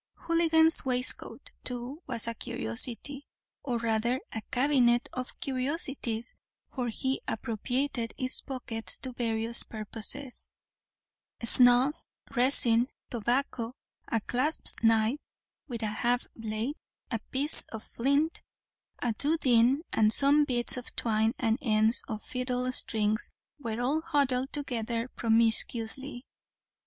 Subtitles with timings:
[0.23, 3.27] Houligan's waistcoat, too, was a curiosity,
[3.61, 6.33] or rather, a cabinet of curiosities;
[6.65, 10.49] for he appropriated its pockets to various purposes;
[11.43, 12.03] snuff,
[12.35, 13.75] resin, tobacco,
[14.07, 15.19] a clasp knife
[15.67, 16.77] with half a blade,
[17.11, 18.41] a piece of flint,
[19.03, 23.29] a doodeen, and some bits of twine and ends of fiddle strings
[23.59, 26.25] were all huddled together promiscuously.